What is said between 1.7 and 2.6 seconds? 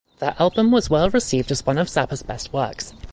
of Zappa's best